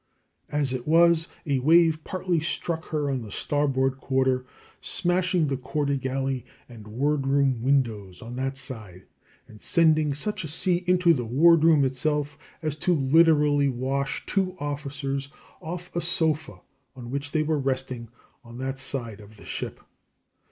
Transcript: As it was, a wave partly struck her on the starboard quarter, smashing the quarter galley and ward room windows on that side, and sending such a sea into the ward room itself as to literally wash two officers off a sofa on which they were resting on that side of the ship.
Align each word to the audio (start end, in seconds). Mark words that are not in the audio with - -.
As 0.49 0.73
it 0.73 0.87
was, 0.87 1.27
a 1.45 1.59
wave 1.59 2.03
partly 2.03 2.39
struck 2.39 2.85
her 2.85 3.07
on 3.11 3.21
the 3.21 3.29
starboard 3.29 3.99
quarter, 3.99 4.47
smashing 4.81 5.45
the 5.45 5.57
quarter 5.57 5.95
galley 5.95 6.43
and 6.67 6.87
ward 6.87 7.27
room 7.27 7.61
windows 7.61 8.19
on 8.19 8.35
that 8.37 8.57
side, 8.57 9.05
and 9.47 9.61
sending 9.61 10.15
such 10.15 10.43
a 10.43 10.47
sea 10.47 10.83
into 10.87 11.13
the 11.13 11.23
ward 11.27 11.63
room 11.63 11.85
itself 11.85 12.35
as 12.63 12.75
to 12.77 12.95
literally 12.95 13.69
wash 13.69 14.25
two 14.25 14.55
officers 14.59 15.29
off 15.61 15.95
a 15.95 16.01
sofa 16.01 16.61
on 16.95 17.11
which 17.11 17.31
they 17.31 17.43
were 17.43 17.59
resting 17.59 18.09
on 18.43 18.57
that 18.57 18.79
side 18.79 19.19
of 19.19 19.37
the 19.37 19.45
ship. 19.45 19.81